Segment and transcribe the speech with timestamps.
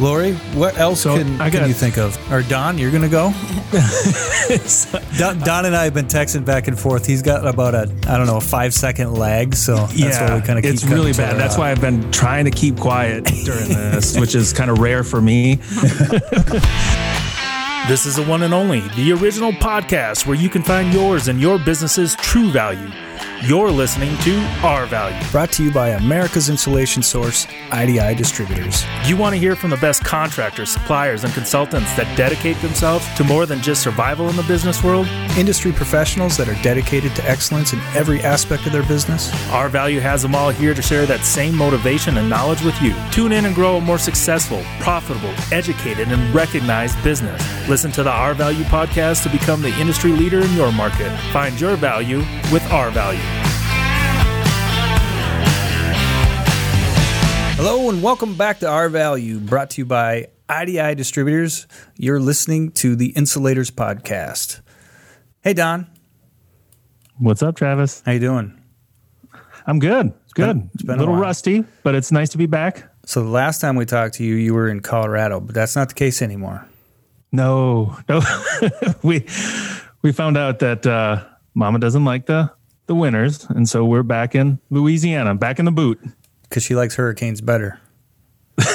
[0.00, 2.16] Lori, what else So, can, I can got- you think of?
[2.32, 3.32] Or Don, you're going to go?
[5.18, 7.04] Don, Don and I have been texting back and forth.
[7.04, 9.54] He's got about a, I don't know, a five second lag.
[9.56, 11.36] So that's yeah, why we kind of keep it's really bad.
[11.36, 11.60] That's off.
[11.60, 15.20] why I've been trying to keep quiet during this, which is kind of rare for
[15.20, 15.58] me.
[17.86, 21.40] This is the one and only, the original podcast where you can find yours and
[21.40, 22.90] your business's true value.
[23.44, 25.16] You're listening to Our Value.
[25.30, 28.84] Brought to you by America's insulation source, IDI Distributors.
[29.06, 33.22] You want to hear from the best contractors, suppliers, and consultants that dedicate themselves to
[33.22, 35.06] more than just survival in the business world?
[35.38, 39.32] Industry professionals that are dedicated to excellence in every aspect of their business.
[39.50, 42.92] Our Value has them all here to share that same motivation and knowledge with you.
[43.12, 47.40] Tune in and grow a more successful, profitable, educated, and recognized business.
[47.68, 51.16] Listen to the Our Value podcast to become the industry leader in your market.
[51.32, 52.18] Find your value
[52.50, 53.27] with Our Value.
[57.58, 61.66] Hello and welcome back to Our Value, brought to you by IDI Distributors.
[61.96, 64.60] You're listening to the Insulators Podcast.
[65.42, 65.86] Hey Don,
[67.18, 68.02] What's up, Travis?
[68.06, 68.56] how you doing?
[69.66, 70.12] I'm good.
[70.24, 70.46] It's good.
[70.56, 71.22] been- it's been a a little while.
[71.22, 72.84] rusty, but it's nice to be back.
[73.06, 75.88] So the last time we talked to you, you were in Colorado, but that's not
[75.88, 76.66] the case anymore.
[77.32, 78.22] No, no.
[79.02, 79.26] we
[80.02, 82.50] we found out that uh, Mama doesn't like the
[82.86, 86.00] the winters, and so we're back in Louisiana, back in the boot.
[86.48, 87.78] Because she likes hurricanes better.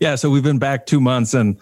[0.00, 1.56] Yeah, so we've been back two months, and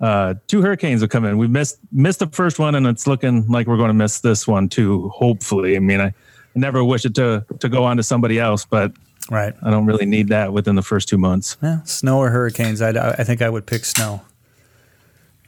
[0.00, 1.36] uh, two hurricanes have come in.
[1.38, 4.46] We missed missed the first one, and it's looking like we're going to miss this
[4.46, 5.08] one too.
[5.08, 6.14] Hopefully, I mean, I, I
[6.54, 8.92] never wish it to to go on to somebody else, but
[9.30, 9.54] Right.
[9.62, 11.56] I don't really need that within the first two months.
[11.62, 12.80] Yeah, snow or hurricanes.
[12.82, 14.22] I, I think I would pick snow.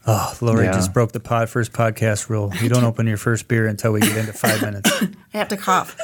[0.07, 0.73] Oh, Lori Yeah.
[0.73, 2.53] just broke the pod first podcast rule.
[2.61, 4.91] You don't open your first beer until we get into five minutes.
[5.35, 5.97] I have to cough.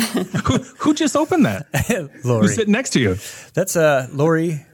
[0.44, 1.66] who, who just opened that?
[2.24, 3.16] Lori, Who's sitting next to you?
[3.54, 4.64] that's uh, Lori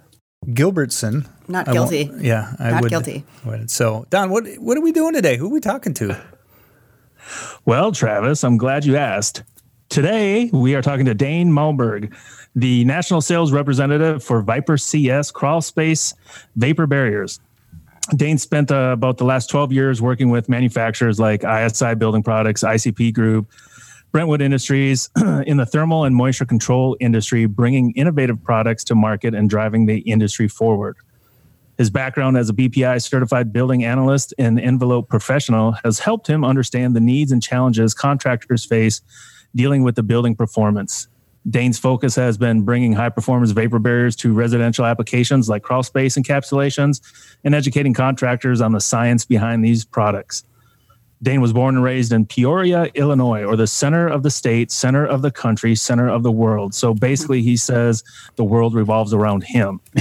[0.47, 1.29] Gilbertson.
[1.49, 2.11] Not I guilty.
[2.19, 2.91] yeah, I Not would.
[2.91, 3.25] guilty.
[3.45, 3.71] would.
[3.71, 5.37] So, Don, what what are we doing today?
[5.37, 6.21] Who are we talking to?
[7.65, 9.43] Well, Travis, I'm glad you asked.
[9.89, 12.13] Today, we are talking to Dane Malberg,
[12.55, 16.15] the national sales representative for Viper CS Crawl Space
[16.57, 17.41] Vapor Barriers.
[18.15, 22.63] Dane spent uh, about the last 12 years working with manufacturers like ISI Building Products,
[22.63, 23.49] ICP Group,
[24.17, 25.11] Brentwood Industries
[25.47, 29.99] in the thermal and moisture control industry, bringing innovative products to market and driving the
[29.99, 30.97] industry forward.
[31.77, 36.97] His background as a BPI certified building analyst and envelope professional has helped him understand
[36.97, 39.03] the needs and challenges contractors face
[39.55, 41.09] dealing with the building performance.
[41.51, 46.17] Dane's focus has been bringing high performance vapor barriers to residential applications like crawl space
[46.17, 47.03] encapsulations
[47.45, 50.43] and educating contractors on the science behind these products.
[51.23, 55.07] Dane was born and raised in Peoria, Illinois, or the center of the state, center
[55.07, 56.75] of the country, center of the world.
[56.75, 58.05] So basically, he says
[58.37, 59.81] the world revolves around him,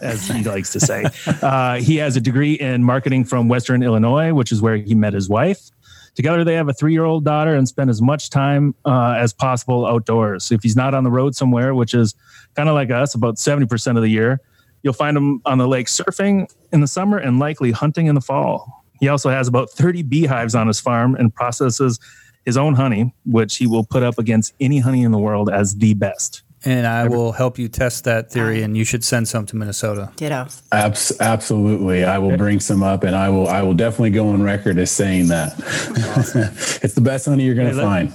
[0.00, 1.04] as he likes to say.
[1.40, 5.12] Uh, he has a degree in marketing from Western Illinois, which is where he met
[5.12, 5.70] his wife.
[6.16, 9.32] Together, they have a three year old daughter and spend as much time uh, as
[9.32, 10.50] possible outdoors.
[10.50, 12.14] If he's not on the road somewhere, which is
[12.56, 14.40] kind of like us, about 70% of the year,
[14.82, 18.20] you'll find him on the lake surfing in the summer and likely hunting in the
[18.20, 18.84] fall.
[19.00, 21.98] He also has about 30 beehives on his farm and processes
[22.44, 25.76] his own honey, which he will put up against any honey in the world as
[25.76, 26.42] the best.
[26.62, 30.12] And I will help you test that theory, and you should send some to Minnesota.
[30.16, 30.46] Ditto.
[30.72, 33.48] Abs- absolutely, I will bring some up, and I will.
[33.48, 35.54] I will definitely go on record as saying that
[36.82, 38.12] it's the best honey you're going to let- find.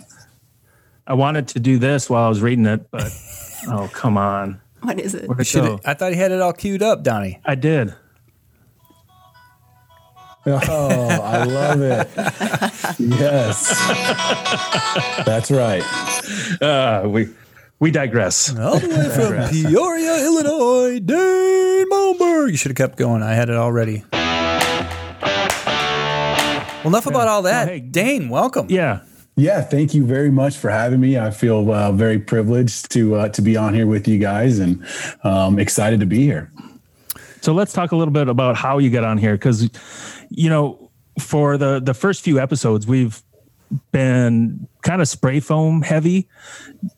[1.07, 3.12] I wanted to do this while I was reading it, but
[3.67, 4.62] oh, come on.
[4.81, 5.28] What is it?
[5.28, 5.79] Where'd it go?
[5.84, 7.40] I thought he had it all queued up, Donnie.
[7.46, 7.96] I did.
[10.48, 12.08] Oh, I love it.
[13.00, 13.70] yes,
[15.26, 15.84] that's right.
[16.62, 17.30] Uh, we
[17.80, 18.56] we digress.
[18.56, 22.52] All the way from Peoria, Illinois, Dane Malmberg.
[22.52, 23.24] You should have kept going.
[23.24, 24.04] I had it already.
[26.84, 27.68] Well, enough about all that.
[27.68, 27.80] Oh, hey.
[27.80, 28.68] Dane, welcome.
[28.70, 29.00] Yeah.
[29.38, 31.18] Yeah, thank you very much for having me.
[31.18, 34.86] I feel uh, very privileged to uh, to be on here with you guys, and
[35.24, 36.52] um, excited to be here.
[37.41, 39.70] So let's talk a little bit about how you get on here because,
[40.30, 43.22] you know, for the the first few episodes, we've
[43.92, 46.28] been kind of spray foam heavy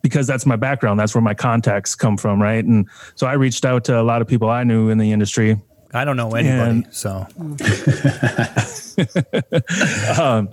[0.02, 1.00] because that's my background.
[1.00, 2.64] That's where my contacts come from, right?
[2.64, 5.58] And so I reached out to a lot of people I knew in the industry.
[5.94, 7.26] I don't know anybody, And- so
[10.20, 10.50] Um,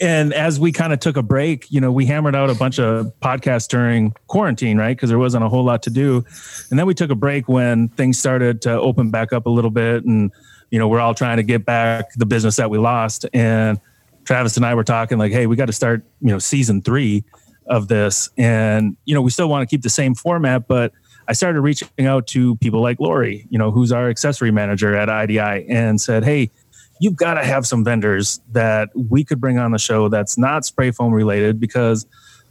[0.00, 2.80] and as we kind of took a break, you know, we hammered out a bunch
[2.80, 4.96] of podcasts during quarantine, right?
[4.96, 6.24] Because there wasn't a whole lot to do.
[6.70, 9.70] And then we took a break when things started to open back up a little
[9.70, 10.04] bit.
[10.04, 10.32] And,
[10.74, 13.26] you know, we're all trying to get back the business that we lost.
[13.32, 13.78] And
[14.24, 17.22] Travis and I were talking like, hey, we got to start, you know, season three
[17.68, 18.28] of this.
[18.36, 20.90] And, you know, we still want to keep the same format, but
[21.28, 25.08] I started reaching out to people like Lori, you know, who's our accessory manager at
[25.08, 26.50] IDI, and said, "Hey,
[26.98, 30.64] you've got to have some vendors that we could bring on the show that's not
[30.64, 32.04] spray foam related because."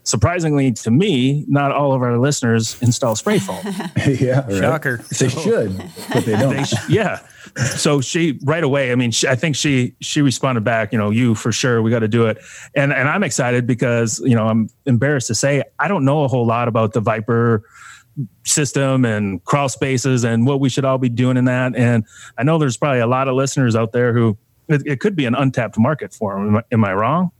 [0.05, 3.61] surprisingly to me, not all of our listeners install spray foam.
[4.05, 4.57] yeah, right.
[4.57, 4.97] shocker.
[4.97, 5.77] They should,
[6.11, 6.57] but they don't.
[6.57, 7.25] They sh- yeah.
[7.57, 8.91] So she right away.
[8.91, 10.91] I mean, she, I think she she responded back.
[10.91, 11.81] You know, you for sure.
[11.81, 12.39] We got to do it.
[12.75, 16.27] And and I'm excited because you know I'm embarrassed to say I don't know a
[16.27, 17.63] whole lot about the Viper
[18.43, 21.75] system and crawl spaces and what we should all be doing in that.
[21.75, 22.05] And
[22.37, 25.25] I know there's probably a lot of listeners out there who it, it could be
[25.25, 26.47] an untapped market for them.
[26.47, 27.31] Am I, am I wrong?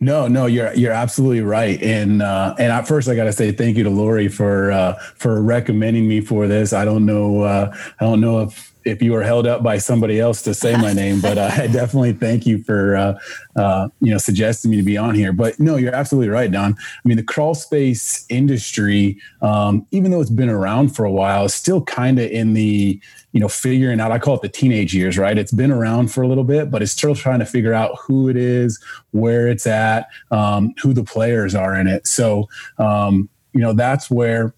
[0.00, 1.80] No, no, you're you're absolutely right.
[1.82, 4.94] And uh, and at first, I got to say thank you to Lori for uh,
[5.14, 6.72] for recommending me for this.
[6.72, 10.18] I don't know, uh, I don't know if if you were held up by somebody
[10.18, 13.18] else to say my name, but uh, I definitely thank you for uh,
[13.56, 15.32] uh, you know suggesting me to be on here.
[15.32, 16.74] But no, you're absolutely right, Don.
[16.74, 21.44] I mean, the crawl space industry, um, even though it's been around for a while,
[21.44, 23.00] is still kind of in the
[23.32, 24.10] you know figuring out.
[24.10, 25.36] I call it the teenage years, right?
[25.36, 28.28] It's been around for a little bit, but it's still trying to figure out who
[28.28, 32.06] it is, where it's at, um, who the players are in it.
[32.06, 32.48] So
[32.78, 34.54] um, you know that's where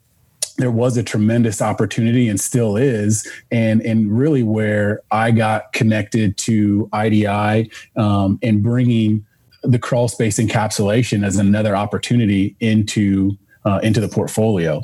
[0.61, 6.37] there was a tremendous opportunity and still is and and really where i got connected
[6.37, 9.25] to idi um, and bringing
[9.63, 14.83] the crawl space encapsulation as another opportunity into uh, into the portfolio.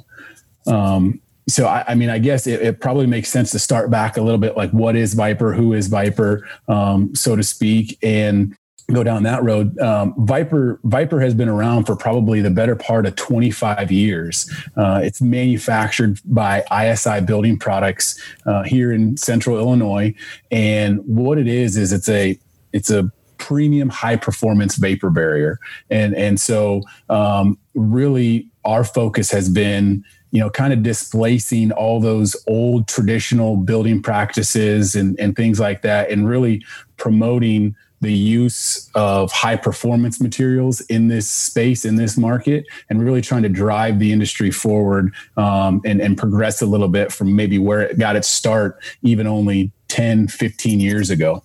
[0.66, 4.16] Um, so I, I, mean i guess it, it, probably makes sense to start back
[4.16, 5.52] a little bit like what is viper?
[5.54, 6.46] Who is viper?
[6.68, 7.98] Um, so to speak.
[8.02, 8.56] And
[8.92, 9.78] go down that road.
[9.80, 14.50] Um, Viper Viper has been around for probably the better part of 25 years.
[14.76, 20.14] Uh, it's manufactured by ISI Building Products uh, here in Central Illinois,
[20.50, 22.38] and what it is is it's a
[22.72, 25.58] it's a premium high performance vapor barrier,
[25.90, 31.98] and and so um, really our focus has been you know, kind of displacing all
[31.98, 36.62] those old traditional building practices and, and things like that, and really
[36.96, 43.22] promoting the use of high performance materials in this space in this market and really
[43.22, 47.58] trying to drive the industry forward um, and, and progress a little bit from maybe
[47.58, 51.42] where it got its start even only 10 15 years ago.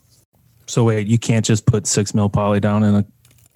[0.67, 3.05] So wait you can't just put six mil poly down in a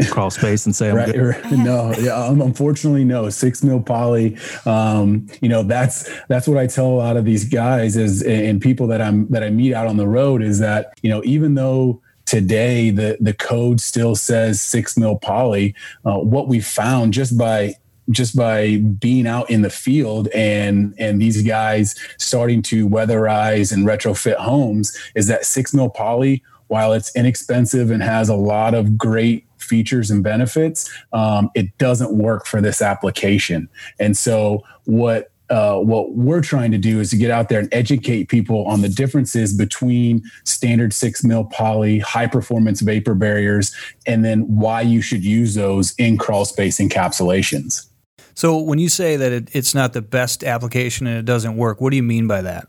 [0.10, 1.52] crawl space and say I'm right, right.
[1.52, 3.30] no yeah unfortunately no.
[3.30, 7.46] Six mil poly um, you know that's that's what i tell a lot of these
[7.46, 10.94] guys is and people that i'm that i meet out on the road is that
[11.02, 12.02] you know even though
[12.36, 15.74] today the the code still says six mil poly.
[16.04, 17.74] Uh, what we found just by
[18.10, 23.88] just by being out in the field and and these guys starting to weatherize and
[23.88, 28.98] retrofit homes is that six mil poly while it's inexpensive and has a lot of
[28.98, 35.78] great features and benefits um, it doesn't work for this application and so what uh,
[35.78, 38.90] what we're trying to do is to get out there and educate people on the
[38.90, 43.76] differences between standard six mil poly, high performance vapor barriers,
[44.08, 47.88] and then why you should use those in crawl space encapsulations.
[48.34, 51.80] So, when you say that it, it's not the best application and it doesn't work,
[51.80, 52.68] what do you mean by that?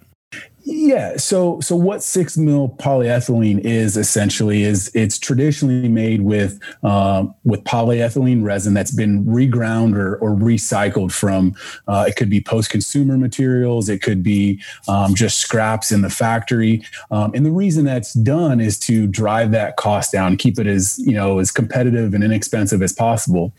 [0.69, 1.17] Yeah.
[1.17, 7.63] So so what six mil polyethylene is essentially is it's traditionally made with um, with
[7.63, 11.55] polyethylene resin that's been reground or, or recycled from.
[11.87, 13.89] Uh, it could be post consumer materials.
[13.89, 16.83] It could be um, just scraps in the factory.
[17.13, 20.99] Um, and the reason that's done is to drive that cost down, keep it as
[20.99, 23.53] you know as competitive and inexpensive as possible.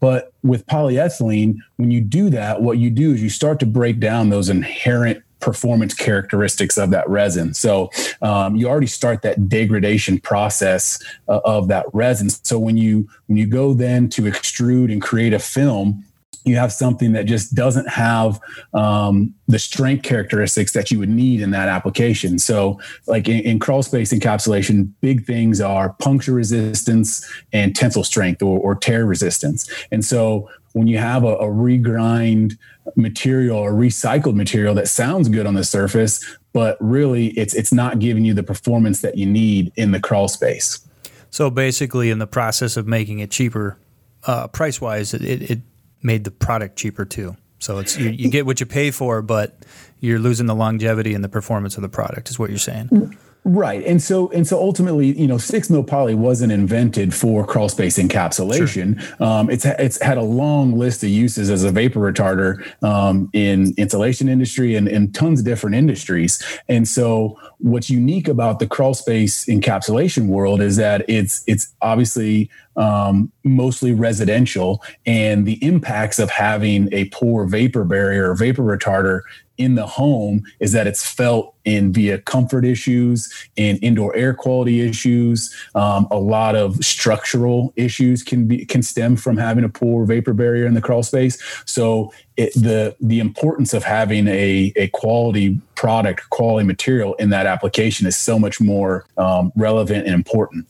[0.00, 4.00] But with polyethylene, when you do that, what you do is you start to break
[4.00, 7.52] down those inherent performance characteristics of that resin.
[7.52, 7.90] So
[8.22, 10.98] um, you already start that degradation process
[11.28, 12.30] uh, of that resin.
[12.30, 16.02] So when you when you go then to extrude and create a film,
[16.44, 18.40] you have something that just doesn't have
[18.72, 22.38] um, the strength characteristics that you would need in that application.
[22.38, 28.42] So, like in, in, crawl space encapsulation, big things are puncture resistance and tensile strength
[28.42, 29.70] or, or tear resistance.
[29.90, 32.58] And so, when you have a, a regrind
[32.96, 37.98] material or recycled material that sounds good on the surface, but really it's it's not
[37.98, 40.86] giving you the performance that you need in the crawl space.
[41.30, 43.78] So basically, in the process of making it cheaper,
[44.24, 45.60] uh, price wise, it, it
[46.02, 47.36] made the product cheaper too.
[47.58, 49.56] So it's you, you, get what you pay for, but
[50.00, 52.30] you're losing the longevity and the performance of the product.
[52.30, 53.16] Is what you're saying?
[53.46, 53.84] Right.
[53.84, 57.98] And so and so ultimately, you know, six mil poly wasn't invented for crawl space
[57.98, 58.98] encapsulation.
[58.98, 59.22] Sure.
[59.22, 63.74] Um, it's it's had a long list of uses as a vapor retarder um, in
[63.76, 66.42] insulation industry and in tons of different industries.
[66.70, 72.50] And so what's unique about the crawl space encapsulation world is that it's it's obviously
[72.76, 79.22] um, mostly residential, and the impacts of having a poor vapor barrier or vapor retarder
[79.56, 84.80] in the home is that it's felt in via comfort issues and indoor air quality
[84.80, 85.54] issues.
[85.74, 90.34] Um, a lot of structural issues can be can stem from having a poor vapor
[90.34, 91.42] barrier in the crawl space.
[91.64, 97.46] So it, the the importance of having a a quality product, quality material in that
[97.46, 100.66] application is so much more um, relevant and important.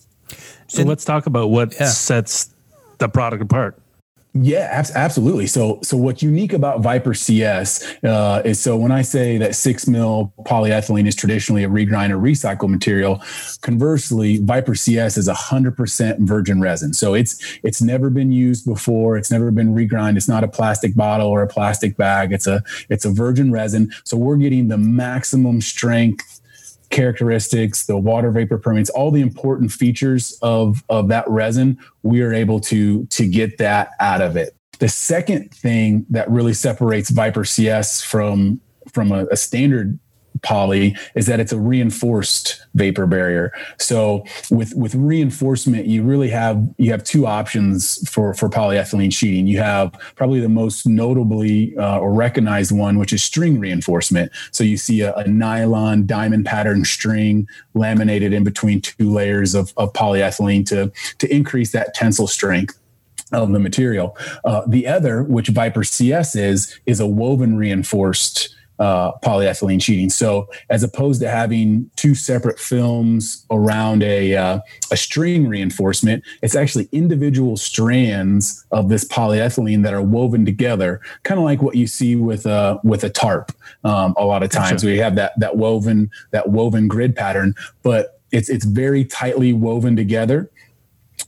[0.67, 1.87] So and, let's talk about what yeah.
[1.87, 2.55] sets
[2.99, 3.79] the product apart.
[4.37, 5.47] Yeah, absolutely.
[5.47, 9.87] So, so what's unique about Viper CS uh, is so when I say that six
[9.87, 13.23] mil polyethylene is traditionally a regrind or recycled material,
[13.61, 16.95] conversely, Viper CS is a hundred percent virgin resin.
[16.95, 19.17] So it's it's never been used before.
[19.17, 20.17] It's never been regrind.
[20.17, 22.33] It's not a plastic bottle or a plastic bag.
[22.33, 23.93] It's a it's a virgin resin.
[24.03, 26.34] So we're getting the maximum strength
[26.95, 32.33] characteristics, the water vapor permeance, all the important features of, of that resin, we are
[32.33, 34.57] able to, to get that out of it.
[34.79, 38.61] The second thing that really separates Viper CS from,
[38.93, 39.99] from a, a standard
[40.43, 43.53] poly is that it's a reinforced vapor barrier.
[43.79, 49.47] So with with reinforcement, you really have you have two options for for polyethylene sheeting.
[49.47, 54.33] You have probably the most notably uh, or recognized one, which is string reinforcement.
[54.51, 59.73] So you see a, a, nylon diamond pattern string laminated in between two layers of,
[59.77, 62.79] of polyethylene to to increase that tensile strength
[63.33, 64.17] of the material.
[64.45, 70.11] Uh, the other, which Viper CS is, is a woven reinforced uh, polyethylene sheeting.
[70.11, 76.57] So as opposed to having two separate films around a uh, a string reinforcement, it's
[76.57, 81.87] actually individual strands of this polyethylene that are woven together, kind of like what you
[81.87, 83.53] see with a with a tarp.
[83.85, 84.87] Um, a lot of times gotcha.
[84.87, 89.95] we have that that woven that woven grid pattern, but it's it's very tightly woven
[89.95, 90.51] together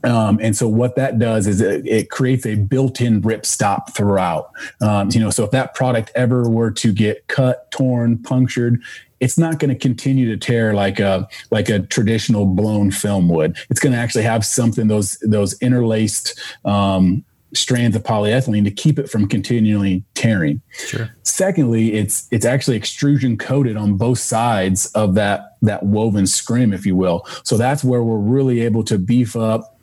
[0.05, 4.51] um, and so what that does is it, it, creates a built-in rip stop throughout.
[4.81, 8.83] Um, you know, so if that product ever were to get cut, torn, punctured,
[9.21, 13.57] it's not going to continue to tear like a like a traditional blown film would.
[13.71, 17.25] It's going to actually have something those those interlaced um,
[17.55, 20.61] strands of polyethylene to keep it from continually tearing.
[20.73, 21.11] Sure.
[21.23, 26.85] Secondly, it's it's actually extrusion coated on both sides of that that woven scrim, if
[26.85, 27.27] you will.
[27.43, 29.76] So that's where we're really able to beef up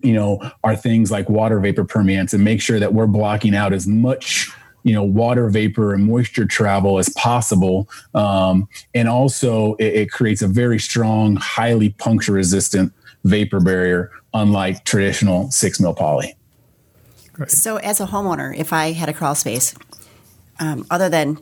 [0.00, 3.72] you know, are things like water vapor permeance and make sure that we're blocking out
[3.72, 4.50] as much
[4.84, 7.88] you know water vapor and moisture travel as possible.
[8.14, 12.92] Um, and also it, it, creates a very strong highly puncture resistant
[13.24, 16.34] vapor barrier unlike traditional six mil poly.
[17.36, 17.50] Right.
[17.50, 19.74] so as a homeowner if i had a crawl space
[20.58, 21.38] um, other than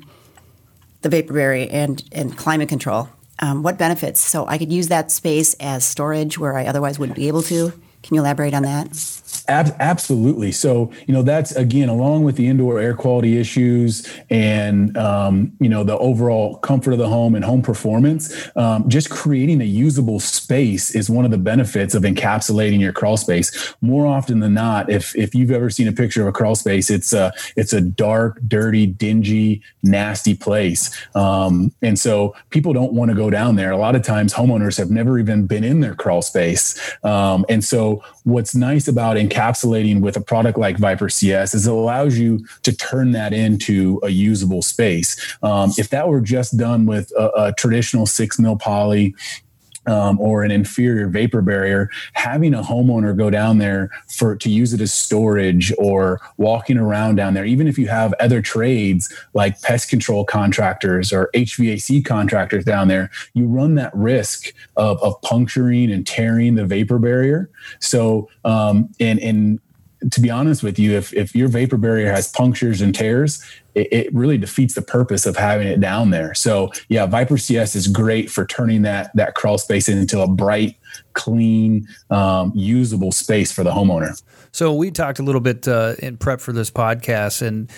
[1.00, 3.08] the vapor barrier and, and climate control
[3.38, 4.20] um, what benefits?
[4.20, 7.72] So i could use that space as storage where i otherwise wouldn't be able to
[8.06, 8.94] can you elaborate on that?
[9.48, 10.50] Ab- absolutely.
[10.50, 15.68] So, you know, that's again, along with the indoor air quality issues and, um, you
[15.68, 20.18] know, the overall comfort of the home and home performance, um, just creating a usable
[20.18, 23.74] space is one of the benefits of encapsulating your crawl space.
[23.80, 26.90] More often than not, if, if you've ever seen a picture of a crawl space,
[26.90, 30.90] it's a, it's a dark, dirty, dingy, nasty place.
[31.14, 33.70] Um, and so people don't want to go down there.
[33.70, 36.96] A lot of times homeowners have never even been in their crawl space.
[37.04, 41.66] Um, and so what's nice about encapsulating encapsulating with a product like Viper CS is
[41.66, 45.36] it allows you to turn that into a usable space.
[45.42, 49.14] Um, if that were just done with a, a traditional six mil poly
[49.86, 54.72] um, or an inferior vapor barrier, having a homeowner go down there for to use
[54.72, 59.60] it as storage or walking around down there, even if you have other trades like
[59.62, 65.90] pest control contractors or HVAC contractors down there, you run that risk of, of puncturing
[65.90, 67.50] and tearing the vapor barrier.
[67.80, 69.60] So, um, and and
[70.10, 73.42] to be honest with you, if if your vapor barrier has punctures and tears,
[73.74, 76.34] it, it, really defeats the purpose of having it down there.
[76.34, 80.76] So yeah, Viper CS is great for turning that that crawl space into a bright,
[81.14, 84.20] clean, um, usable space for the homeowner.
[84.52, 87.70] So we talked a little bit uh, in prep for this podcast, and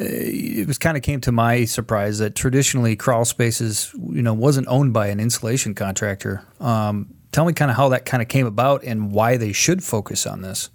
[0.00, 4.34] uh, it was kind of came to my surprise that traditionally crawl spaces, you know,
[4.34, 6.44] wasn't owned by an insulation contractor.
[6.60, 9.82] Um, tell me kind of how that kind of came about and why they should
[9.82, 10.70] focus on this.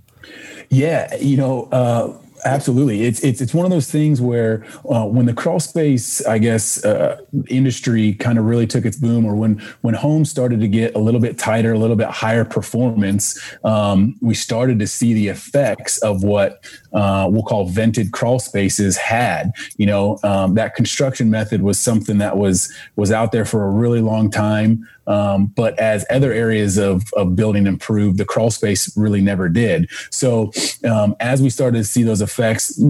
[0.70, 5.26] Yeah, you know, uh, Absolutely, it's it's it's one of those things where uh, when
[5.26, 9.60] the crawl space, I guess, uh, industry kind of really took its boom, or when
[9.82, 14.16] when homes started to get a little bit tighter, a little bit higher performance, um,
[14.22, 19.52] we started to see the effects of what uh, we'll call vented crawl spaces had.
[19.78, 23.70] You know, um, that construction method was something that was was out there for a
[23.70, 24.88] really long time.
[25.06, 29.90] Um, but as other areas of, of building improved, the crawl space really never did.
[30.12, 30.52] So
[30.90, 32.82] um, as we started to see those effects,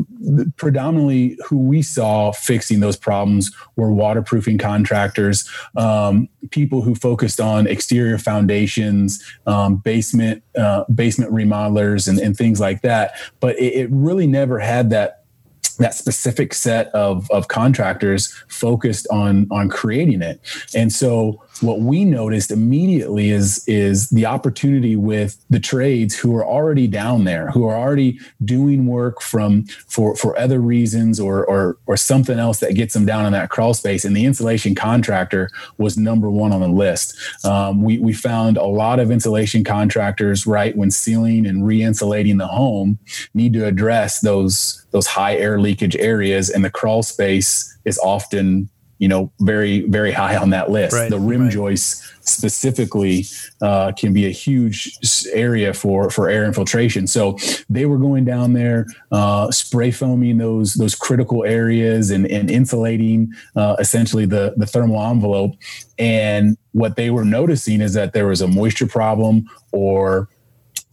[0.56, 7.68] predominantly who we saw fixing those problems were waterproofing contractors, um, people who focused on
[7.68, 13.16] exterior foundations, um, basement uh, basement remodelers, and, and, things like that.
[13.40, 15.24] But it, it really never had that
[15.80, 20.40] that specific set of, of contractors focused on on creating it
[20.76, 26.46] and so what we noticed immediately is is the opportunity with the trades who are
[26.46, 31.78] already down there who are already doing work from for for other reasons or or
[31.86, 34.06] or something else that gets them down in that crawl space.
[34.06, 37.16] And the insulation contractor was number one on the list.
[37.46, 42.48] Um, we we found a lot of insulation contractors right when sealing and re-insulating the
[42.48, 43.00] home
[43.34, 46.50] need to address those those high air leakage areas.
[46.50, 48.70] And the crawl space is often
[49.00, 50.96] you know very very high on that list.
[50.96, 51.52] Right, the rim right.
[51.52, 53.26] joists specifically
[53.62, 54.98] uh, can be a huge
[55.34, 57.08] area for for air infiltration.
[57.08, 57.38] So
[57.70, 63.34] they were going down there uh, spray foaming those those critical areas and, and insulating
[63.56, 65.56] uh, essentially the the thermal envelope.
[66.00, 70.28] And what they were noticing is that there was a moisture problem or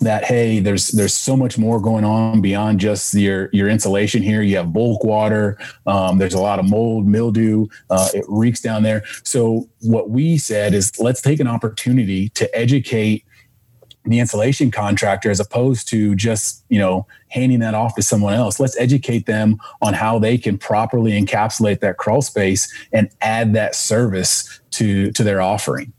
[0.00, 4.42] that hey there's there's so much more going on beyond just your your insulation here.
[4.42, 8.83] You have bulk water um, there's a lot of mold mildew uh, it reeks down
[8.83, 9.04] there.
[9.23, 13.25] So what we said is let's take an opportunity to educate
[14.04, 18.59] the insulation contractor as opposed to just you know handing that off to someone else.
[18.59, 23.75] Let's educate them on how they can properly encapsulate that crawl space and add that
[23.75, 25.92] service to to their offering.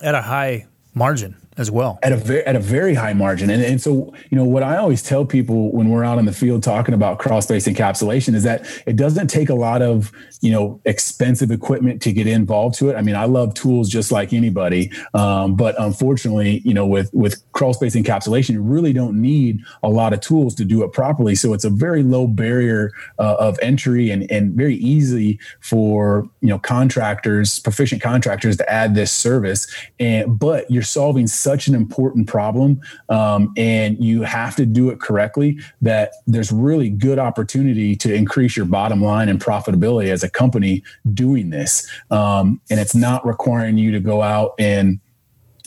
[0.00, 1.98] At a high margin as well.
[2.02, 3.50] At a very at a very high margin.
[3.50, 6.32] And, and so you know what i always tell people when we're out in the
[6.32, 10.52] field talking about crawl space encapsulation is that it doesn't take a lot of you
[10.52, 12.96] know expensive equipment to get involved to it.
[12.96, 14.90] I mean i love tools just like anybody.
[15.14, 19.88] Um, but unfortunately you know with with crawl space encapsulation you really don't need a
[19.88, 21.34] lot of tools to do it properly.
[21.34, 26.48] So it's a very low barrier uh, of entry and and very easy for you
[26.48, 29.66] know contractors proficient contractors to add this service.
[29.98, 35.00] And but you're solving such an important problem um, and you have to do it
[35.00, 40.28] correctly that there's really good opportunity to increase your bottom line and profitability as a
[40.28, 40.82] company
[41.14, 41.88] doing this.
[42.10, 45.00] Um, and it's not requiring you to go out and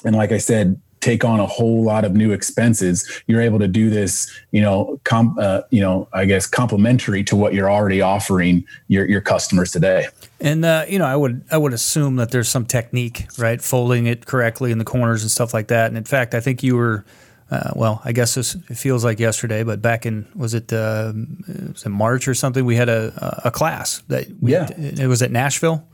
[0.06, 3.68] and like i said take on a whole lot of new expenses you're able to
[3.68, 8.02] do this you know com, uh, you know i guess complementary to what you're already
[8.02, 10.08] offering your your customers today.
[10.40, 13.62] And uh, you know i would i would assume that there's some technique right?
[13.62, 15.88] Folding it correctly in the corners and stuff like that.
[15.88, 17.06] And in fact i think you were
[17.52, 21.12] uh, well, I guess this, it feels like yesterday, but back in was it uh,
[21.68, 22.64] was it March or something?
[22.64, 25.86] We had a a class that we, yeah, it was at Nashville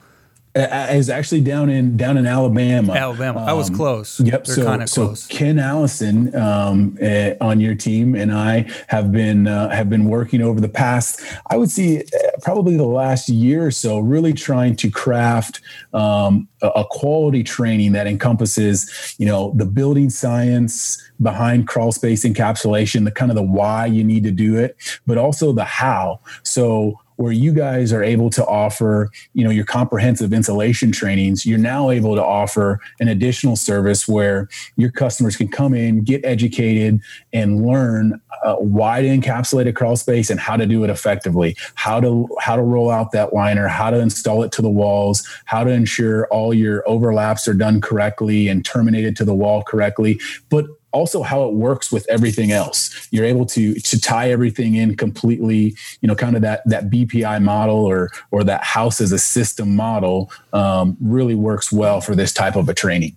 [0.57, 2.93] is actually down in down in Alabama.
[2.93, 4.19] Alabama, um, I was close.
[4.19, 5.27] Yep, They're so so close.
[5.27, 10.41] Ken Allison um, uh, on your team and I have been uh, have been working
[10.41, 14.75] over the past, I would say, uh, probably the last year or so, really trying
[14.77, 15.61] to craft
[15.93, 22.23] um, a, a quality training that encompasses, you know, the building science behind crawl space
[22.23, 26.19] encapsulation, the kind of the why you need to do it, but also the how.
[26.43, 31.58] So where you guys are able to offer, you know, your comprehensive insulation trainings, you're
[31.58, 37.01] now able to offer an additional service where your customers can come in, get educated,
[37.34, 41.56] and learn uh, why to encapsulate a crawl space and how to do it effectively,
[41.75, 45.27] how to how to roll out that liner, how to install it to the walls,
[45.45, 50.19] how to ensure all your overlaps are done correctly and terminated to the wall correctly,
[50.49, 50.65] but
[50.97, 53.07] also how it works with everything else.
[53.12, 57.41] You're able to to tie everything in completely, you know, kind of that that BPI
[57.43, 62.33] model or or that house as a system model um, really works well for this
[62.33, 63.15] type of a training.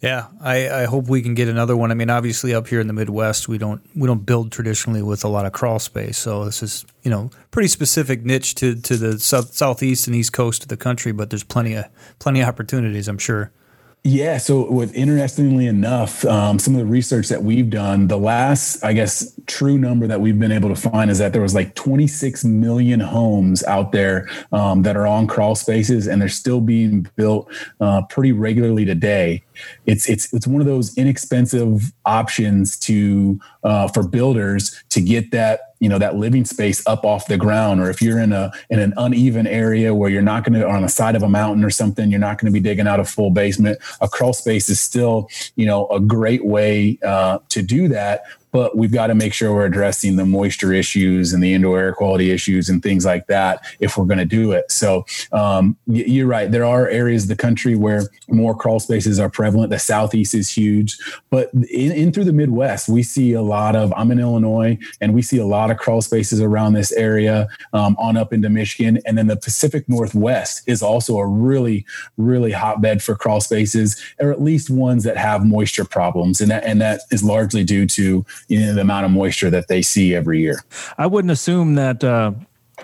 [0.00, 1.90] Yeah, I, I hope we can get another one.
[1.90, 5.24] I mean, obviously up here in the Midwest, we don't we don't build traditionally with
[5.24, 8.96] a lot of crawl space, so this is you know pretty specific niche to to
[8.96, 11.12] the south, southeast and east coast of the country.
[11.12, 11.84] But there's plenty of
[12.18, 13.52] plenty of opportunities, I'm sure.
[14.02, 14.38] Yeah.
[14.38, 18.94] So, with interestingly enough, um, some of the research that we've done, the last, I
[18.94, 22.42] guess, true number that we've been able to find is that there was like 26
[22.44, 27.52] million homes out there um, that are on crawl spaces, and they're still being built
[27.80, 29.42] uh, pretty regularly today.
[29.86, 35.60] It's it's it's one of those inexpensive options to uh, for builders to get that
[35.80, 37.80] you know that living space up off the ground.
[37.80, 40.82] Or if you're in a in an uneven area where you're not going to on
[40.82, 43.04] the side of a mountain or something you're not going to be digging out a
[43.04, 47.88] full basement a crawl space is still you know a great way uh, to do
[47.88, 51.78] that but we've got to make sure we're addressing the moisture issues and the indoor
[51.78, 54.70] air quality issues and things like that if we're going to do it.
[54.70, 56.50] So um, you're right.
[56.50, 59.70] There are areas of the country where more crawl spaces are prevalent.
[59.70, 60.98] The southeast is huge,
[61.30, 63.92] but in, in through the Midwest, we see a lot of.
[63.96, 67.96] I'm in Illinois, and we see a lot of crawl spaces around this area um,
[67.98, 71.84] on up into Michigan, and then the Pacific Northwest is also a really,
[72.16, 76.64] really hotbed for crawl spaces, or at least ones that have moisture problems, and that
[76.64, 80.14] and that is largely due to you know, the amount of moisture that they see
[80.14, 80.62] every year.
[80.98, 82.32] I wouldn't assume that uh,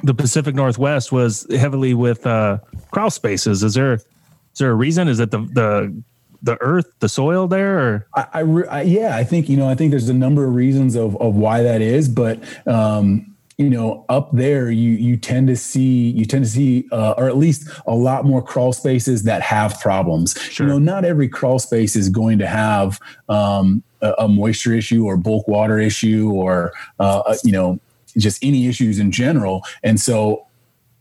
[0.03, 2.59] the Pacific Northwest was heavily with uh,
[2.91, 3.63] crawl spaces.
[3.63, 5.09] Is there is there a reason?
[5.09, 6.03] Is it the the
[6.43, 7.79] the earth, the soil there?
[7.79, 8.07] Or?
[8.15, 10.95] I, I, I, yeah, I think you know I think there's a number of reasons
[10.95, 12.41] of of why that is, but.
[12.67, 17.15] Um, you know up there you you tend to see you tend to see uh,
[17.17, 20.67] or at least a lot more crawl spaces that have problems sure.
[20.67, 23.83] you know not every crawl space is going to have um,
[24.19, 27.79] a, moisture issue or bulk water issue or uh, you know
[28.19, 29.63] just any issues in general.
[29.83, 30.47] And so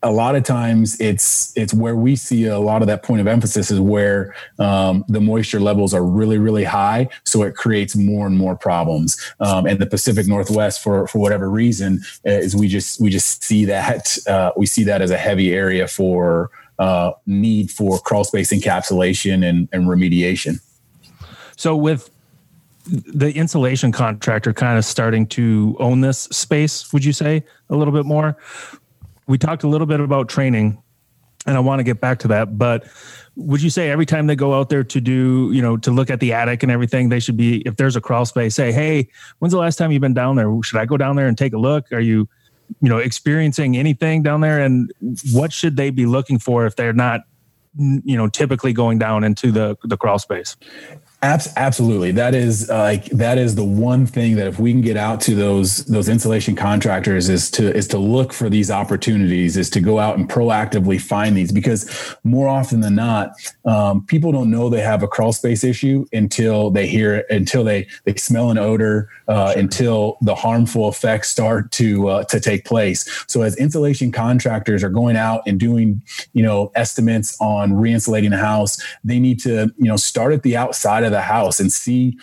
[0.03, 3.27] a lot of times it's it's where we see a lot of that point of
[3.27, 7.09] emphasis is where um, the moisture levels are really really high.
[7.23, 9.19] So it creates more and more problems.
[9.39, 13.43] Um, and the pacific northwest for for whatever reason uh, is we just we just
[13.43, 18.23] see that uh, we see that as a heavy area for uh, need for crawl
[18.23, 20.61] space encapsulation and, and remediation.
[21.55, 22.09] So with
[22.87, 27.93] the insulation contractor kind of starting to own this space would you say a little
[27.93, 28.37] bit more
[29.27, 30.81] we talked a little bit about training
[31.45, 32.85] and I want to get back to that, but
[33.35, 36.09] would you say every time they go out there to do, you know, to look
[36.09, 39.09] at the attic and everything, they should be, if there's a crawl space, say, Hey,
[39.39, 40.51] when's the last time you've been down there?
[40.63, 41.91] Should I go down there and take a look?
[41.91, 42.27] Are you,
[42.81, 44.59] you know, experiencing anything down there?
[44.59, 44.91] And
[45.31, 47.21] what should they be looking for if they're not,
[47.77, 50.55] you know, typically going down into the, the crawl space?
[51.25, 54.95] Absolutely, that is uh, like that is the one thing that if we can get
[54.95, 59.69] out to those those insulation contractors is to is to look for these opportunities, is
[59.71, 63.31] to go out and proactively find these because more often than not,
[63.65, 67.63] um, people don't know they have a crawl space issue until they hear it, until
[67.63, 69.59] they they smell an odor, uh, sure.
[69.59, 73.25] until the harmful effects start to uh, to take place.
[73.27, 78.37] So as insulation contractors are going out and doing you know estimates on reinsulating a
[78.37, 82.17] house, they need to you know start at the outside of the house and see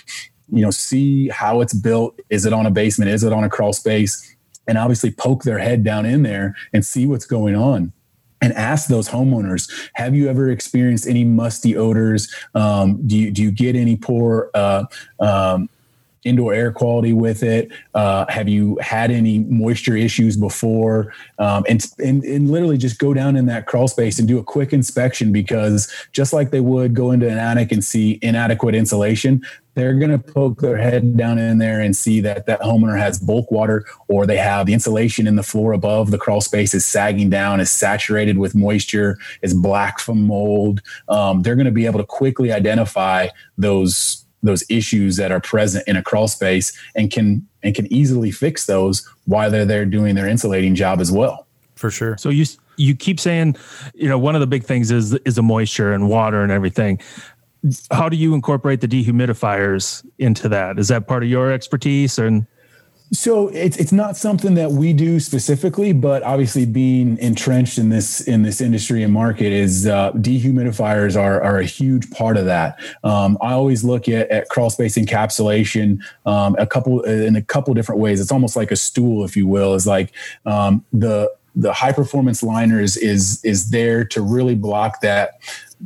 [0.52, 2.18] you know see how it's built.
[2.31, 3.11] Is it on a basement?
[3.11, 4.37] Is it on a crawl space?
[4.68, 7.92] And obviously poke their head down in there and see what's going on
[8.40, 12.33] and ask those homeowners have you ever experienced any musty odors?
[12.55, 14.85] Um, do you do you get any poor uh,
[15.20, 15.68] um,
[16.25, 17.71] indoor air quality with it?
[17.95, 21.13] Uh, have you had any moisture issues before?
[21.39, 24.45] Um, and, and, and literally just go down in that crawl space and do a
[24.45, 29.43] quick inspection because just like they would go into an attic and see inadequate insulation,
[29.75, 33.19] they're going to poke their head down in there and see that that homeowner has
[33.19, 36.85] bulk water or they have the insulation in the floor above the crawl space is
[36.85, 40.83] sagging down, is saturated with moisture, is black from mold.
[41.09, 45.87] Um, they're going to be able to quickly identify those those issues that are present
[45.87, 50.14] in a crawl space and can and can easily fix those while they're there doing
[50.14, 51.46] their insulating job as well.
[51.76, 52.16] For sure.
[52.16, 52.44] So you
[52.76, 53.57] you keep saying,
[53.94, 57.00] you know, one of the big things is is the moisture and water and everything.
[57.92, 60.78] How do you incorporate the dehumidifiers into that?
[60.78, 62.46] Is that part of your expertise and
[63.12, 68.22] so it's it's not something that we do specifically, but obviously being entrenched in this
[68.22, 72.81] in this industry and market is uh, dehumidifiers are are a huge part of that.
[73.05, 77.75] Um, I always look at, at crawl space encapsulation um, a couple in a couple
[77.75, 78.18] different ways.
[78.18, 79.75] It's almost like a stool, if you will.
[79.75, 80.12] Is like
[80.46, 85.41] um, the the high performance liners is is there to really block that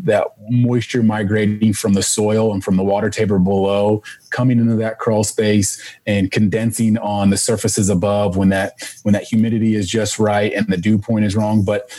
[0.04, 4.98] that moisture migrating from the soil and from the water table below coming into that
[4.98, 10.18] crawl space and condensing on the surfaces above when that when that humidity is just
[10.18, 11.64] right and the dew point is wrong.
[11.64, 11.90] But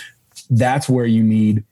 [0.50, 1.64] that's where you need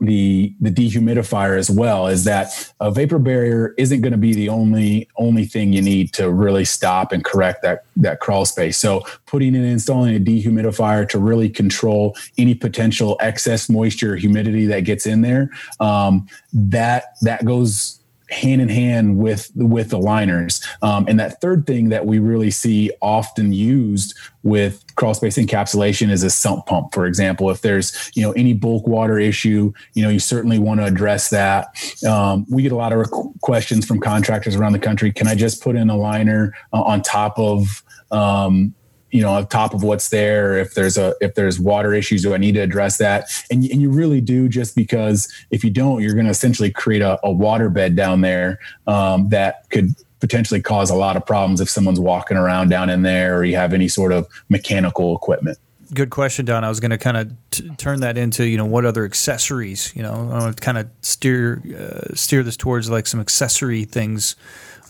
[0.00, 4.48] the the dehumidifier as well is that a vapor barrier isn't going to be the
[4.48, 9.02] only only thing you need to really stop and correct that that crawl space so
[9.26, 14.80] putting and installing a dehumidifier to really control any potential excess moisture or humidity that
[14.80, 17.98] gets in there um, that that goes
[18.30, 20.66] hand in hand with with the liners.
[20.82, 26.10] Um, and that third thing that we really see often used with crawl space encapsulation
[26.10, 27.50] is a sump pump, for example.
[27.50, 31.30] If there's you know any bulk water issue, you know you certainly want to address
[31.30, 31.68] that.
[32.06, 33.10] Um, we get a lot of
[33.40, 35.12] questions from contractors around the country.
[35.12, 38.74] Can I just put in a liner uh, on top of um,
[39.10, 42.34] you know on top of what's there if there's a if there's water issues do
[42.34, 46.02] i need to address that and, and you really do just because if you don't
[46.02, 50.60] you're going to essentially create a, a water bed down there um, that could potentially
[50.60, 53.72] cause a lot of problems if someone's walking around down in there or you have
[53.72, 55.58] any sort of mechanical equipment
[55.94, 56.64] good question, Don.
[56.64, 59.94] I was going to kind of turn that into you know what other accessories.
[59.94, 63.84] You know, I want to kind of steer uh, steer this towards like some accessory
[63.84, 64.36] things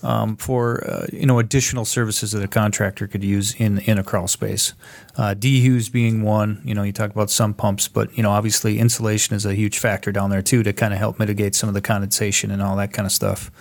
[0.03, 4.03] um, for uh, you know additional services that a contractor could use in in a
[4.03, 4.73] crawl space.
[5.17, 6.61] Uh, dehues being one.
[6.63, 9.79] You know, you talk about sump pumps, but you know obviously insulation is a huge
[9.79, 12.75] factor down there too to kind of help mitigate some of the condensation and all
[12.77, 13.51] that kind of stuff.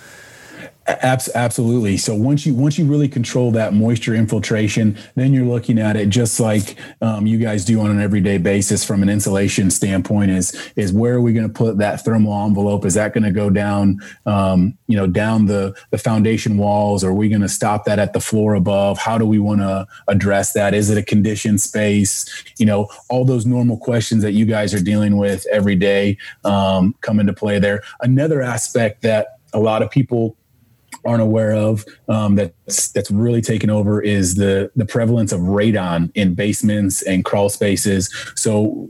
[0.88, 1.98] Absolutely.
[1.98, 6.09] So once you once you really control that moisture infiltration, then you're looking at it
[6.09, 10.31] just like um, you guys do on an everyday basis from an insulation standpoint.
[10.31, 12.87] Is is where are we going to put that thermal envelope?
[12.87, 17.05] Is that going to go down, um, you know, down the the foundation walls?
[17.05, 18.96] Or are we going to stop that at the floor above?
[18.96, 20.72] How do we want to address that?
[20.72, 22.44] Is it a conditioned space?
[22.57, 26.94] You know, all those normal questions that you guys are dealing with every day um,
[27.03, 27.83] come into play there.
[28.01, 30.38] Another aspect that a lot of people
[31.08, 32.36] aren't aware of um,
[32.68, 38.12] that's really taken over is the the prevalence of radon in basements and crawl spaces.
[38.35, 38.88] So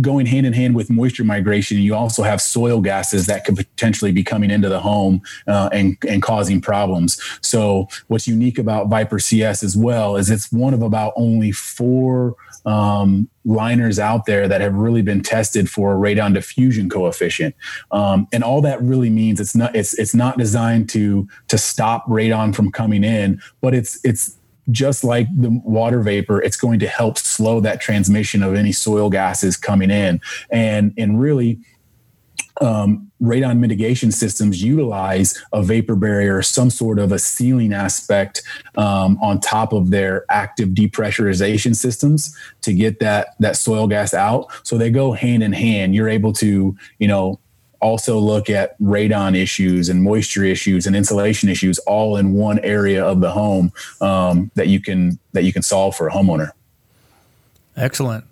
[0.00, 4.12] going hand in hand with moisture migration, you also have soil gases that could potentially
[4.12, 7.20] be coming into the home uh, and and causing problems.
[7.40, 12.36] So what's unique about Viper CS as well is it's one of about only four
[12.66, 17.54] um, liners out there that have really been tested for a radon diffusion coefficient.
[17.92, 22.04] Um, and all that really means it's not it's it's not designed to to stop
[22.06, 24.36] radon from coming in, but it's it's
[24.70, 29.10] just like the water vapor, it's going to help slow that transmission of any soil
[29.10, 30.20] gases coming in.
[30.50, 31.60] And and really
[32.60, 38.42] um, radon mitigation systems utilize a vapor barrier, some sort of a sealing aspect
[38.76, 44.50] um, on top of their active depressurization systems to get that that soil gas out.
[44.62, 45.94] So they go hand in hand.
[45.94, 47.38] You're able to, you know,
[47.80, 53.04] also look at radon issues and moisture issues and insulation issues all in one area
[53.04, 56.50] of the home um, that you can that you can solve for a homeowner.
[57.76, 58.24] Excellent.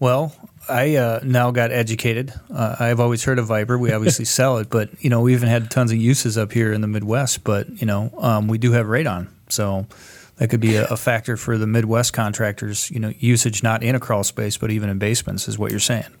[0.00, 0.34] Well,
[0.68, 2.32] I uh, now got educated.
[2.52, 3.78] Uh, I've always heard of Viper.
[3.78, 6.72] We obviously sell it, but you know we even had tons of uses up here
[6.72, 7.44] in the Midwest.
[7.44, 9.86] But you know um, we do have radon, so
[10.36, 12.90] that could be a, a, factor for the Midwest contractors.
[12.90, 15.80] You know, usage not in a crawl space, but even in basements is what you're
[15.80, 16.12] saying.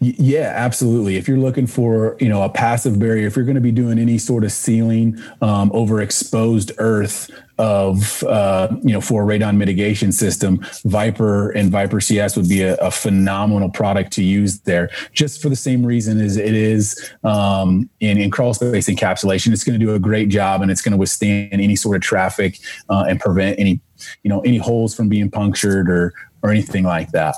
[0.00, 1.16] Yeah, absolutely.
[1.16, 3.98] If you're looking for, you know, a passive barrier, if you're going to be doing
[3.98, 9.56] any sort of sealing um, over exposed earth of, uh, you know, for a radon
[9.56, 14.88] mitigation system, Viper and Viper CS would be a, a, phenomenal product to use there,
[15.12, 19.52] just for the same reason as it is um, in, in crawl space encapsulation.
[19.52, 22.02] It's going to do a great job and it's going to withstand any sort of
[22.02, 23.80] traffic uh, and prevent any,
[24.22, 27.36] you know, any holes from being punctured or or anything like that.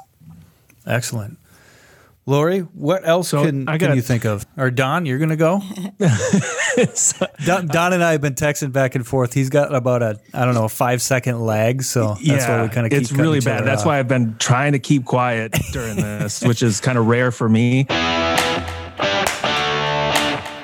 [0.86, 1.38] Excellent.
[2.24, 4.46] Lori, what else so can, got, can you think of?
[4.56, 5.60] Or Don, you're going to go?
[7.44, 9.34] Don, Don, and I have been texting back and forth.
[9.34, 11.82] He's got about a, I don't know, a five second lag.
[11.82, 13.02] So that's yeah, why we kind of keep.
[13.02, 13.64] It's really bad.
[13.64, 17.32] That's why I've been trying to keep quiet during this, which is kind of rare
[17.32, 17.86] for me.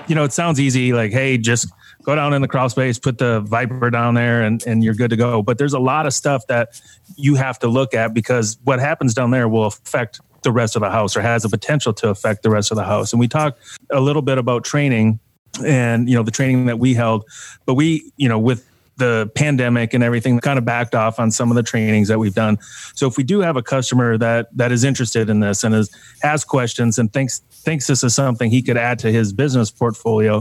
[0.07, 1.71] You know, it sounds easy like, hey, just
[2.05, 5.11] go down in the crawl space, put the Viper down there, and, and you're good
[5.11, 5.43] to go.
[5.43, 6.81] But there's a lot of stuff that
[7.17, 10.81] you have to look at because what happens down there will affect the rest of
[10.81, 13.13] the house or has the potential to affect the rest of the house.
[13.13, 15.21] And we talked a little bit about training
[15.65, 17.25] and you know the training that we held,
[17.67, 18.65] but we you know with
[18.97, 22.35] the pandemic and everything kind of backed off on some of the trainings that we've
[22.35, 22.59] done.
[22.95, 25.91] So if we do have a customer that that is interested in this and is
[26.23, 30.41] has questions and thinks thinks this is something he could add to his business portfolio,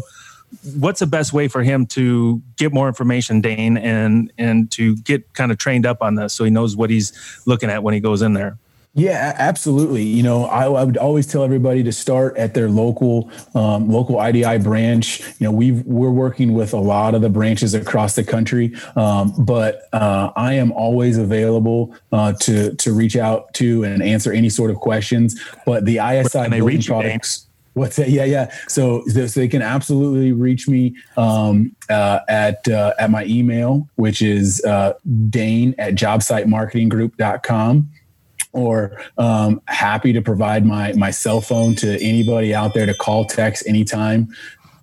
[0.79, 5.33] what's the best way for him to get more information, Dane, and and to get
[5.33, 7.11] kind of trained up on this so he knows what he's
[7.45, 8.57] looking at when he goes in there?
[8.93, 10.01] Yeah, absolutely.
[10.01, 14.19] You know, I, I, would always tell everybody to start at their local um, local
[14.19, 15.19] IDI branch.
[15.37, 19.35] You know, we we're working with a lot of the branches across the country, um,
[19.37, 24.49] but uh, I am always available uh, to to reach out to and answer any
[24.49, 25.39] sort of questions.
[25.63, 27.43] But the ISI building products.
[27.73, 28.09] What's that?
[28.09, 28.51] Yeah, yeah.
[28.67, 34.23] So, so they can absolutely reach me um, uh, at uh, at my email, which
[34.23, 34.93] is uh,
[35.29, 37.91] Dane at jobsitemarketinggroup.com
[38.53, 43.25] or um, happy to provide my my cell phone to anybody out there to call
[43.25, 44.33] text anytime.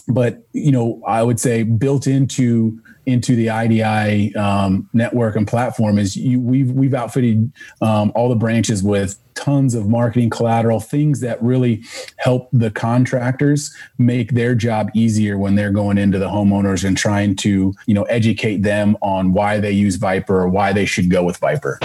[0.08, 2.80] but you know, I would say built into
[3.10, 8.36] into the IDI um, network and platform is you, we've we've outfitted um, all the
[8.36, 11.82] branches with tons of marketing collateral, things that really
[12.18, 17.34] help the contractors make their job easier when they're going into the homeowners and trying
[17.36, 21.24] to you know educate them on why they use Viper or why they should go
[21.24, 21.78] with Viper.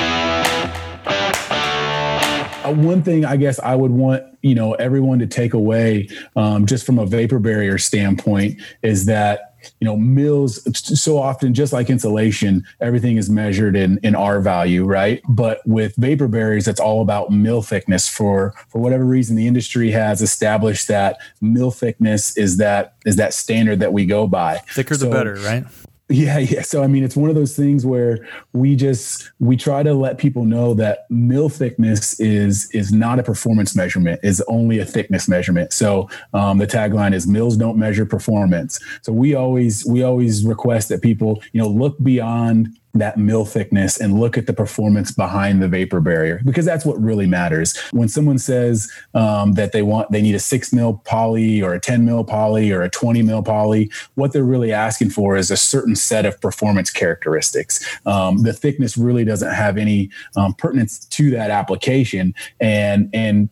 [2.66, 6.66] Uh, one thing I guess I would want you know everyone to take away um,
[6.66, 11.90] just from a vapor barrier standpoint is that you know mils so often just like
[11.90, 15.22] insulation everything is measured in in r value right?
[15.28, 18.08] But with vapor barriers it's all about mil thickness.
[18.08, 23.34] For for whatever reason the industry has established that mil thickness is that is that
[23.34, 24.58] standard that we go by.
[24.70, 25.66] Thicker so, the better right
[26.10, 26.62] yeah, yeah.
[26.62, 30.20] So I mean, it's one of those things where we just we try to let
[30.20, 35.28] people know that mil thickness is is not a performance measurement; is only a thickness
[35.28, 35.74] measurement.
[35.74, 40.90] So um, the tagline is "Mils don't measure performance." So we always we always request
[40.90, 45.62] that people you know look beyond that mil thickness and look at the performance behind
[45.62, 47.78] the vapor barrier because that's what really matters.
[47.92, 51.80] When someone says um, that they want they need a six mil poly or a
[51.80, 55.58] 10 mil poly or a 20 mil poly, what they're really asking for is a
[55.58, 57.86] certain set of performance characteristics.
[58.06, 63.50] Um, the thickness really doesn't have any um, pertinence to that application, and and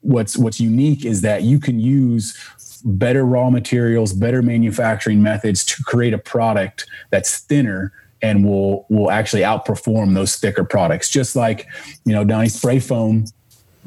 [0.00, 2.36] what's what's unique is that you can use
[2.84, 7.92] better raw materials, better manufacturing methods to create a product that's thinner
[8.22, 11.10] and will will actually outperform those thicker products.
[11.10, 11.66] Just like
[12.04, 13.26] you know, Donnie spray foam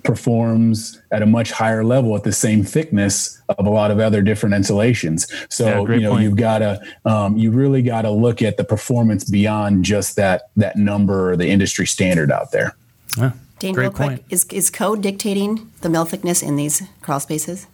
[0.04, 4.21] performs at a much higher level at the same thickness of a lot of other
[4.21, 5.28] different insulations.
[5.50, 6.24] So yeah, you know point.
[6.24, 10.50] you've got to um, you really got to look at the performance beyond just that
[10.56, 12.76] that number or the industry standard out there.
[13.17, 17.67] Yeah, Dane, real quick, is is code dictating the mil thickness in these crawl spaces?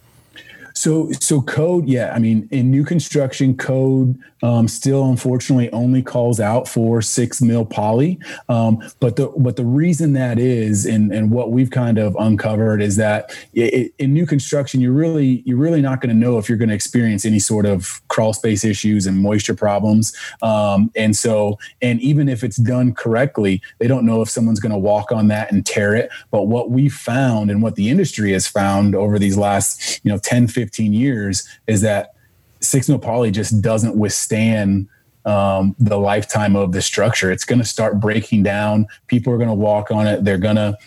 [0.74, 2.14] So, so code, yeah.
[2.14, 7.66] I mean, in new construction, code um, still unfortunately only calls out for six mil
[7.66, 8.20] poly.
[8.50, 12.82] Um, but the but the reason that is, and and what we've kind of uncovered
[12.82, 16.50] is that it, in new construction, you're really you're really not going to know if
[16.50, 20.16] you're going to experience any sort of crawl space issues and moisture problems.
[20.42, 24.72] Um, and so, and even if it's done correctly, they don't know if someone's going
[24.72, 26.10] to walk on that and tear it.
[26.32, 30.18] But what we found and what the industry has found over these last you know
[30.18, 32.14] 10, 15 15 years is that
[32.60, 34.88] six mil poly just doesn't withstand
[35.26, 37.32] um, the lifetime of the structure.
[37.32, 38.86] It's going to start breaking down.
[39.08, 40.24] People are going to walk on it.
[40.24, 40.78] They're going to,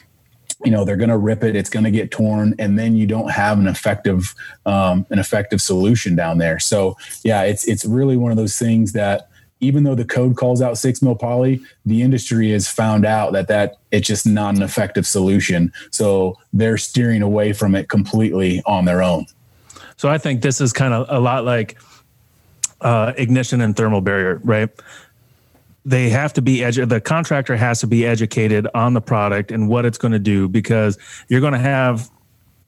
[0.65, 1.57] you know, they're going to rip it.
[1.57, 4.33] It's going to get torn, and then you don't have an effective,
[4.65, 6.61] um, an effective solution down there.
[6.61, 9.29] So yeah, it's it's really one of those things that
[9.61, 13.49] even though the code calls out six mil poly, the industry has found out that
[13.49, 15.73] that it's just not an effective solution.
[15.91, 19.27] So they're steering away from it completely on their own.
[19.97, 21.79] So I think this is kind of a lot like
[22.81, 24.69] uh, ignition and thermal barrier, right?
[25.85, 29.69] They have to be edu- the contractor has to be educated on the product and
[29.69, 32.11] what it's going to do because you're going to have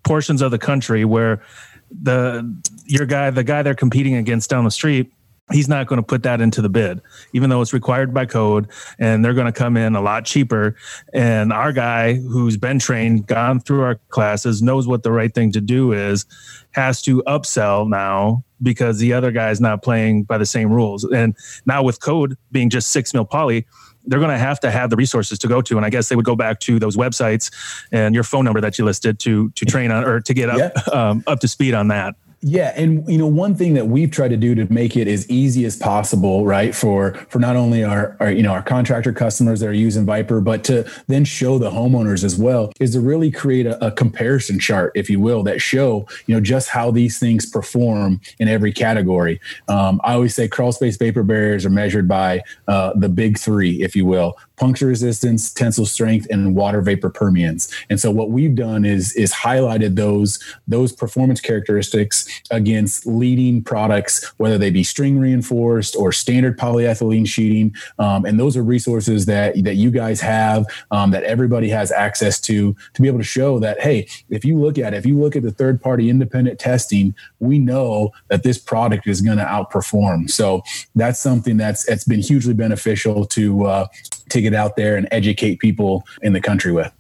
[0.05, 1.43] portions of the country where
[1.91, 5.13] the your guy the guy they're competing against down the street
[5.53, 7.01] he's not going to put that into the bid,
[7.33, 10.75] even though it's required by code and they're going to come in a lot cheaper.
[11.13, 15.53] And our guy who's been trained, gone through our classes, knows what the right thing
[15.53, 16.27] to do is,
[16.73, 21.05] has to upsell now because the other guy is not playing by the same rules.
[21.05, 23.67] And now with code being just six mil poly,
[24.07, 26.17] they're going to have to have the resources to go to, and I guess they
[26.17, 27.51] would go back to those websites
[27.91, 30.73] and your phone number that you listed to to train on or to get up
[30.77, 30.93] yeah.
[30.93, 32.15] um, up to speed on that.
[32.49, 35.29] Yeah, and you know one thing that we've tried to do to make it as
[35.29, 39.59] easy as possible, right, for for not only our, our you know our contractor customers
[39.59, 43.33] that are using Viper, but to then show the homeowners as well, is to really
[43.33, 47.19] create a, a comparison chart, if you will, that show you know just how these
[47.19, 49.41] things perform in every category.
[49.67, 53.83] Um, I always say crawl space vapor barriers are measured by uh, the big three,
[53.83, 57.73] if you will: puncture resistance, tensile strength, and water vapor permeance.
[57.91, 64.33] And so what we've done is is highlighted those those performance characteristics against leading products,
[64.39, 67.75] whether they be string reinforced or standard polyethylene sheeting.
[67.99, 72.41] Um, and those are resources that that you guys have um, that everybody has access
[72.41, 75.37] to to be able to show that hey, if you look at if you look
[75.37, 80.31] at the third party independent testing, we know that this product is going to outperform.
[80.31, 80.63] So
[80.95, 83.87] that's something that's it's been hugely beneficial to uh,
[84.31, 86.93] to get out there and educate people in the country with.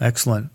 [0.00, 0.50] Excellent.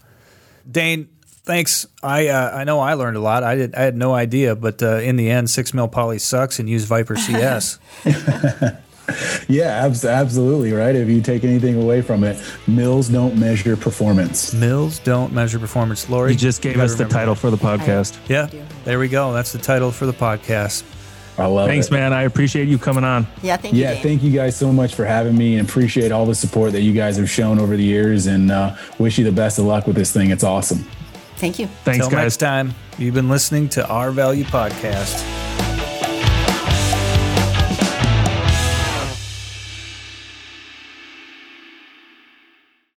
[0.69, 1.87] Dane, thanks.
[2.01, 3.43] I uh, I know I learned a lot.
[3.43, 3.75] I did.
[3.75, 6.85] I had no idea, but uh, in the end, six mil poly sucks, and use
[6.85, 7.79] Viper CS.
[9.47, 10.95] yeah, absolutely right.
[10.95, 14.53] If you take anything away from it, mils don't measure performance.
[14.53, 16.09] Mils don't measure performance.
[16.09, 17.41] Lori, you just gave you us the title that.
[17.41, 18.17] for the podcast.
[18.17, 19.33] I, yeah, there we go.
[19.33, 20.83] That's the title for the podcast.
[21.37, 21.71] I love it.
[21.71, 21.91] Thanks, it.
[21.91, 22.13] man.
[22.13, 23.27] I appreciate you coming on.
[23.41, 23.81] Yeah, thank you.
[23.81, 26.81] Yeah, thank you guys so much for having me and appreciate all the support that
[26.81, 29.85] you guys have shown over the years and uh, wish you the best of luck
[29.87, 30.31] with this thing.
[30.31, 30.85] It's awesome.
[31.37, 31.67] Thank you.
[31.67, 32.23] Thanks, Until guys.
[32.25, 35.74] next time, you've been listening to R-Value Podcast.